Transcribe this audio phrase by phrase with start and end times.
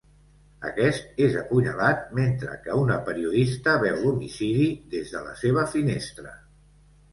[0.69, 6.37] Aquest és apunyalat mentre que una periodista veu l'homicidi des de la seva finestra.